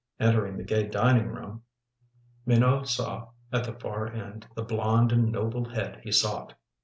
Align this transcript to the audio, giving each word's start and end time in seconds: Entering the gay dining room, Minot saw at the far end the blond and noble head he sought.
Entering 0.19 0.57
the 0.57 0.63
gay 0.63 0.87
dining 0.87 1.27
room, 1.27 1.61
Minot 2.43 2.87
saw 2.87 3.27
at 3.53 3.65
the 3.65 3.73
far 3.73 4.07
end 4.11 4.47
the 4.55 4.63
blond 4.63 5.11
and 5.11 5.31
noble 5.31 5.69
head 5.69 5.99
he 6.03 6.11
sought. 6.11 6.55